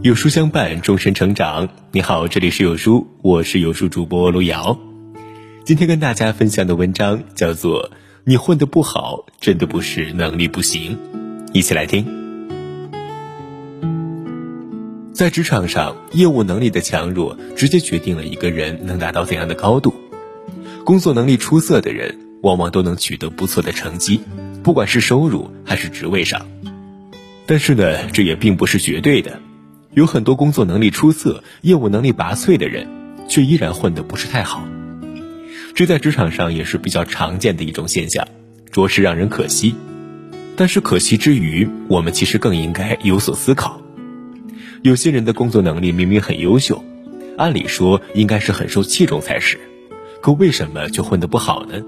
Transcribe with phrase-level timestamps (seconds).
[0.00, 1.68] 有书相伴，终身成长。
[1.90, 4.78] 你好，这里是有书，我是有书主播路遥。
[5.64, 7.90] 今天跟大家分享的文章叫做
[8.22, 10.96] 《你混得不好，真的不是能力不行》，
[11.52, 12.06] 一起来听。
[15.12, 19.92] 在职场上，业务能力的强弱直接决定了一个人能达到怎样的高度。
[20.84, 24.20] 工作能力出色的人，往往都能取得不错的成绩，
[24.62, 26.46] 不管是收入还是职位上。
[27.46, 29.40] 但是呢，这也并不是绝对的。
[29.98, 32.86] 有很多工作能力出色、业务能力拔萃的人，
[33.28, 34.62] 却依然混得不是太好。
[35.74, 38.24] 这在职场上也是比较常见的一种现象，
[38.70, 39.74] 着实让人可惜。
[40.54, 43.82] 但是可惜之余，我们其实更应该有所思考。
[44.82, 46.84] 有些人的工作能力明明很优秀，
[47.36, 49.58] 按理说应该是很受器重才是，
[50.20, 51.82] 可为什么却混得不好呢？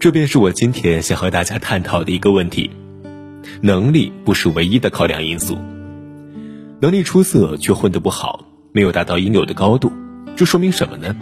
[0.00, 2.70] 这便是我今天想和大家探讨的一个问题：
[3.60, 5.58] 能力不是唯一的考量因素。
[6.84, 9.90] 能力出色却混得不好，没有达到应有的高度，
[10.36, 11.16] 这说明什么呢？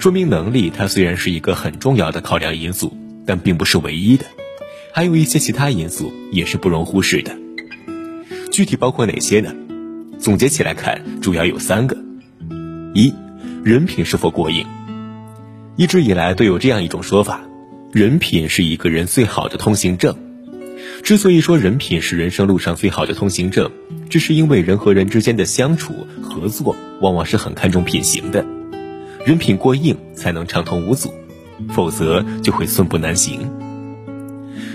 [0.00, 2.92] 说明能力它虽然是一个很重要的考量因素，
[3.24, 4.24] 但并不是唯一的，
[4.92, 7.30] 还有一些其他因素也是不容忽视的。
[8.50, 9.54] 具体包括哪些呢？
[10.18, 11.96] 总结起来看，主要有三个：
[12.92, 13.14] 一，
[13.62, 14.66] 人品是否过硬。
[15.76, 17.40] 一直以来都有这样一种说法，
[17.92, 20.31] 人品是一个人最好的通行证。
[21.02, 23.68] 之所以说人品是人生路上最好的通行证，
[24.08, 28.46] 这是因为人和人之间的相处合作往往是很看重品行的，
[29.26, 31.12] 人品过硬才能畅通无阻，
[31.70, 33.50] 否则就会寸步难行。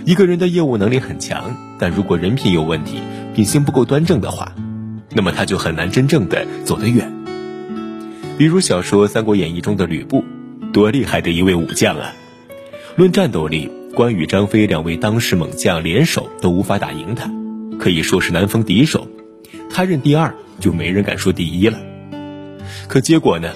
[0.04, 3.00] 一个人的业务能力很强，但如果人品有问题，
[3.34, 4.54] 品行不够端正的话，
[5.14, 7.10] 那么他就很难真正的走得远。
[8.38, 10.26] 比如小说《三国演义》中的吕布，
[10.74, 12.14] 多厉害的一位武将啊！
[12.98, 13.70] 论战斗力。
[13.98, 17.32] 关羽、张飞两位当时猛将联手都无法打赢他，
[17.80, 19.08] 可以说是难逢敌手。
[19.72, 21.80] 他认第二，就没人敢说第一了。
[22.88, 23.50] 可结果呢，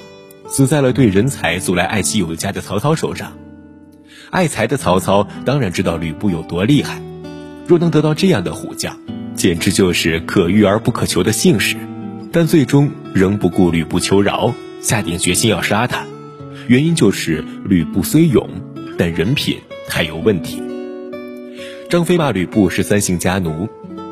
[0.47, 3.33] 死在了对人才素来爱惜有加的曹操手上。
[4.31, 6.99] 爱才的曹操当然知道吕布有多厉害，
[7.67, 8.97] 若能得到这样的虎将，
[9.35, 11.77] 简直就是可遇而不可求的幸事。
[12.31, 16.03] 但最终仍不顾吕布求饶，下定决心要杀他。
[16.65, 18.49] 原因就是吕布虽勇，
[18.97, 19.59] 但人品。
[19.93, 20.63] 还有问题。
[21.89, 23.67] 张飞骂吕布是三姓家奴，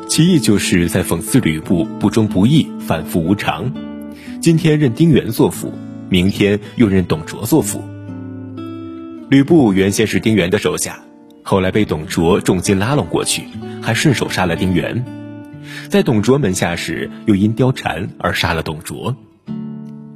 [0.09, 3.73] 其意就是在讽刺吕布不忠不义、反复无常。
[4.41, 5.72] 今天认丁原做父，
[6.09, 7.81] 明天又认董卓做父。
[9.29, 11.00] 吕布原先是丁原的手下，
[11.44, 13.44] 后来被董卓重金拉拢过去，
[13.81, 15.06] 还顺手杀了丁原。
[15.88, 19.16] 在董卓门下时，又因貂蝉而杀了董卓。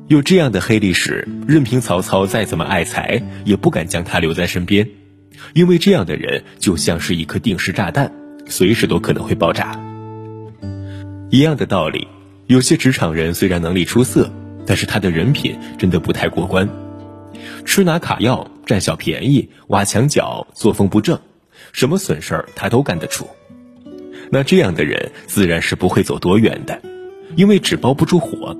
[0.09, 4.85] 有这样的黑历史，任凭曹操再怎么爱才，也不敢将他留在身边。
[5.53, 8.11] 因为这样的人就像是一颗定时炸弹，
[8.47, 9.79] 随时都可能会爆炸。
[11.29, 12.07] 一样的道理，
[12.47, 14.31] 有些职场人虽然能力出色，
[14.65, 16.69] 但是他的人品真的不太过关，
[17.65, 21.19] 吃拿卡要、占小便宜、挖墙脚、作风不正，
[21.71, 23.27] 什么损事儿他都干得出。
[24.29, 26.81] 那这样的人自然是不会走多远的，
[27.35, 28.57] 因为纸包不住火。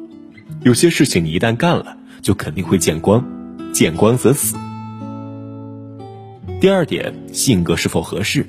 [0.63, 3.23] 有些事情你一旦干了，就肯定会见光，
[3.71, 4.55] 见光则死。
[6.63, 8.47] 第二点，性格是否合适？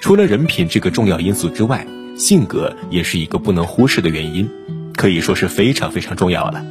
[0.00, 1.86] 除了人品这个重要因素之外，
[2.16, 4.48] 性格也是一个不能忽视的原因，
[4.96, 6.64] 可以说是非常非常重要了。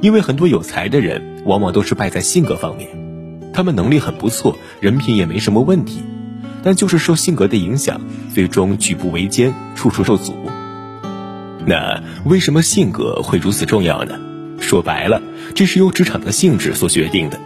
[0.00, 2.88] 因为很多有才的人，往往都是败在性格方面，
[3.52, 6.02] 他们能力很不错，人品也没什么问题，
[6.64, 8.00] 但就是受性格的影响，
[8.34, 10.34] 最终举步维艰，处处受阻。
[11.64, 14.18] 那为什么性格会如此重要呢？
[14.58, 15.22] 说白了，
[15.54, 17.38] 这是由职场的性质所决定的。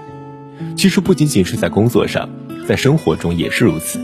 [0.77, 2.29] 其实不仅仅是在工作上，
[2.67, 4.01] 在生活中也是如此。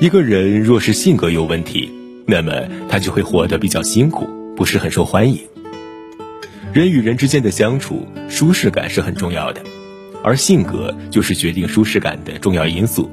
[0.00, 1.90] 一个人若是性格有问题，
[2.26, 2.52] 那么
[2.88, 5.38] 他就会活得比较辛苦，不是很受欢迎。
[6.72, 9.60] 人与人之间的相处，舒适感是很重要的，
[10.24, 13.10] 而性格就是决定舒适感的重要因素。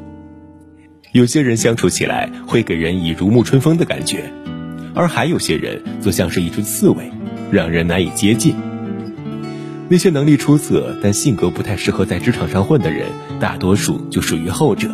[1.11, 4.31] 有些人相处起来会给人以如沐春风的感觉，
[4.93, 7.11] 而还有些人则像是一只刺猬，
[7.51, 8.55] 让人难以接近。
[9.91, 13.07] 那些能力出色但性格不太适合在职场上混的人，
[13.39, 14.87] 大多数就属于后者。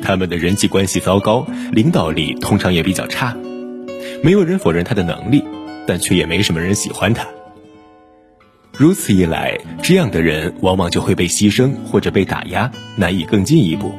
[0.00, 3.36] 他们的人际关系糟糕，领导力通常也比较差。
[4.22, 5.42] 没有人否认他的能力，
[5.84, 7.26] 但却也没什么人喜欢他。
[8.72, 13.92] 如此一来，这样的人往往就会被牺牲或者被打压，难以更进一步。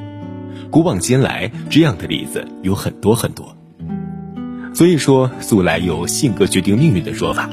[0.72, 3.58] 古往今来，这样的例子有很多很多。
[4.74, 7.50] 所以说，素来有“性格决定命运”的说法。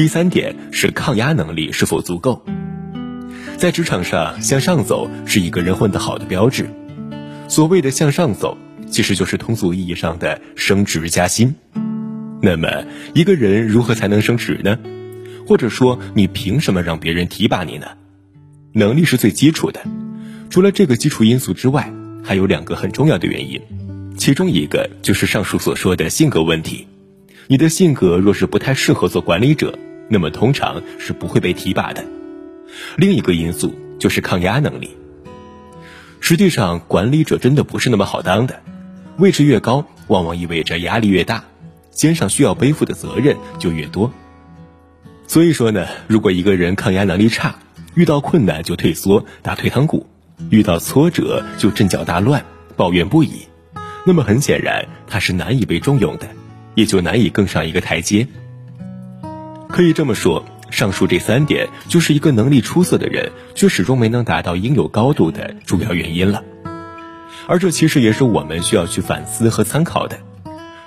[0.00, 2.42] 第三点是抗压能力是否足够。
[3.58, 6.70] 在职场上向上走是一个人混得好的标志。
[7.48, 8.56] 所谓的向上走，
[8.88, 11.54] 其实就是通俗意义上的升职加薪。
[12.40, 14.78] 那么一个人如何才能升职呢？
[15.46, 17.88] 或者说你凭什么让别人提拔你呢？
[18.72, 19.82] 能力是最基础的，
[20.48, 21.92] 除了这个基础因素之外，
[22.24, 23.60] 还有两个很重要的原因，
[24.16, 26.86] 其中一个就是上述所说的性格问题。
[27.48, 29.78] 你的性格若是不太适合做管理者，
[30.10, 32.04] 那么通常是不会被提拔的。
[32.96, 34.90] 另一个因素就是抗压能力。
[36.20, 38.60] 实际上，管理者真的不是那么好当的，
[39.16, 41.44] 位置越高，往往意味着压力越大，
[41.90, 44.12] 肩上需要背负的责任就越多。
[45.26, 47.54] 所以说呢，如果一个人抗压能力差，
[47.94, 50.06] 遇到困难就退缩打退堂鼓，
[50.50, 52.44] 遇到挫折就阵脚大乱
[52.76, 53.46] 抱怨不已，
[54.04, 56.28] 那么很显然他是难以被重用的，
[56.74, 58.26] 也就难以更上一个台阶。
[59.70, 60.44] 可以这么说。
[60.70, 66.44] 上述这三点就是一个能力出色的人却始终没能达到应有高度的主要原因了，
[67.48, 70.20] 而这其实也是我们需要去反思和参考的。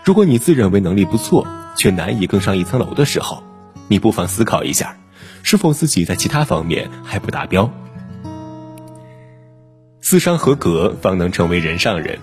[0.05, 1.45] 如果你自认为能力不错，
[1.75, 3.43] 却难以更上一层楼的时候，
[3.89, 4.95] 你不妨思考一下，
[5.43, 7.69] 是否自己在其他方面还不达标。
[9.99, 12.19] 四商合格方能成为人上人。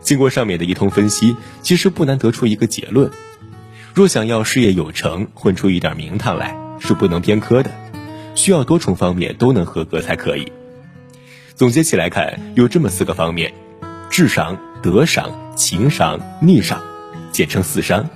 [0.00, 3.10] 经过上面的一通分析，其实不难得出一个结论：
[3.94, 6.58] 若想要事业有成，混出一点名堂来。
[6.82, 7.70] 是不能偏科的，
[8.34, 10.50] 需要多重方面都能合格才可以。
[11.54, 13.52] 总结起来看，有这么四个方面：
[14.08, 16.80] 智商、德商、情商、逆商，
[17.32, 18.08] 简称四商。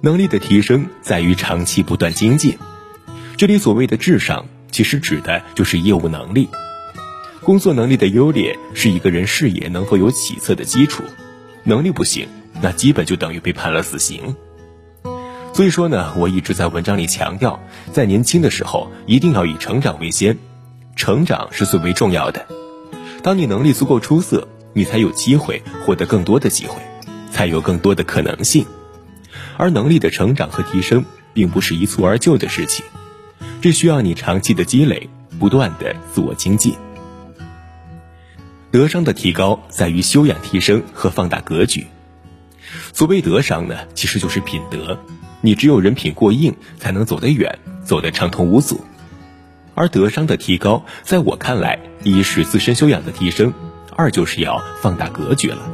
[0.00, 2.56] 能力的提升在于长期不断精进。
[3.36, 6.48] 这里所谓的智商，其实指的就是业务能力。
[7.42, 11.02] 工作能力的优劣是一个人事业能否有起色的基础。
[11.64, 12.28] 能力不行，
[12.62, 14.36] 那基本就等于被判了死刑。
[15.60, 17.60] 所以说呢，我一直在文章里强调，
[17.92, 20.38] 在年轻的时候一定要以成长为先，
[20.96, 22.46] 成长是最为重要的。
[23.22, 26.80] 当你能力足够出色，你才有机会获得更多的机会，
[27.30, 28.64] 才有更多的可能性。
[29.58, 31.04] 而能力的成长和提升，
[31.34, 32.82] 并不是一蹴而就的事情，
[33.60, 36.74] 这需要你长期的积累，不断的自我精进。
[38.70, 41.86] 德商的提高在于修养提升和放大格局。
[42.94, 44.98] 所谓德商呢，其实就是品德。
[45.40, 48.80] 你只有人品过硬，才能走得远，走得畅通无阻。
[49.74, 53.52] 而德商的提高，在我看来，一是自身修养的提升，
[53.96, 55.72] 二就是要放大格局了。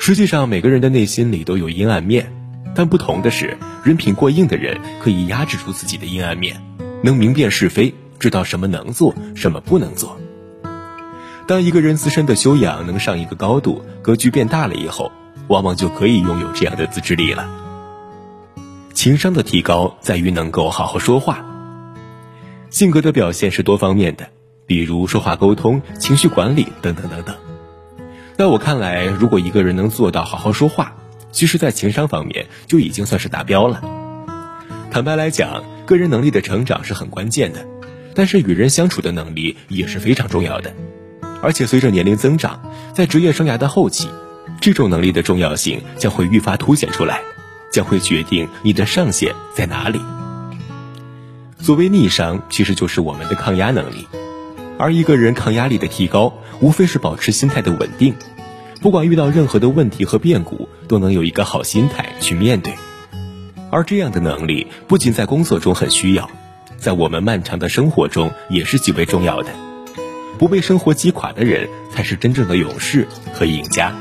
[0.00, 2.32] 实际上，每个人的内心里都有阴暗面，
[2.74, 6.60] 但不同的是，人品过硬的人可以压制住自己的阴暗面，
[7.04, 10.18] 能明辨是非，知道什么能做，什么不能做。
[11.46, 15.12] 当一个人自身的修养能上一个高度，格局变大了以后，
[15.46, 17.61] 往往就可以拥有这样的自制力了。
[18.92, 21.44] 情商的提高在于能够好好说话。
[22.70, 24.28] 性格的表现是多方面的，
[24.66, 27.34] 比如说话沟通、情绪管理等等等等。
[28.36, 30.94] 在我看来，如果一个人能做到好好说话，
[31.30, 33.82] 其实，在情商方面就已经算是达标了。
[34.90, 37.66] 坦白来讲，个人能力的成长是很关键的，
[38.14, 40.72] 但是与人相处的能力也是非常重要的。
[41.42, 42.62] 而且随着年龄增长，
[42.94, 44.08] 在职业生涯的后期，
[44.60, 47.20] 这种能力的重要性将会愈发凸显出来。
[47.72, 50.00] 将会决定你的上限在哪里。
[51.58, 54.06] 所谓逆商，其实就是我们的抗压能力。
[54.78, 58.14] 而一个人抗压力的提高，无非是保持心态的稳定，
[58.80, 62.74] 不管遇到任何的问题和变故，都能有一个好心态去面对。
[63.70, 66.28] 而这样的能力，不仅在工作中很需要，
[66.78, 69.50] 在我们漫长的生活中也是极为重要的。
[70.38, 73.94] 不被生活击垮的人，才是真正的勇士和赢家。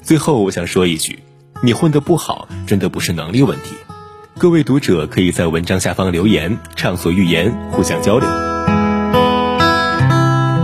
[0.00, 1.18] 最后，我想说一句。
[1.62, 3.74] 你混得不好，真的不是能力问题。
[4.38, 8.26] 各位读者可以在文章下方留言，畅所欲言，互相交流。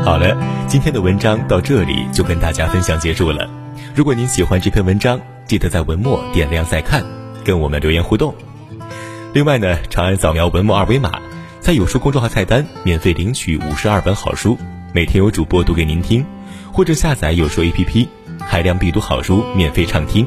[0.02, 0.34] 好了，
[0.66, 3.46] 今天的文章到这里就跟大家分享结束了。
[3.94, 7.04] 如果您喜欢这篇文章，记得在文末点亮再看，
[7.44, 8.34] 跟我们留言互动。
[9.34, 11.20] 另外呢，长按扫描文末二维码，
[11.60, 14.56] 在有书公众号菜单免费领取五十二本好书，
[14.94, 16.24] 每天有主播读给您听，
[16.72, 18.08] 或者下载有书 APP，
[18.40, 20.26] 海量必读好书免费畅听。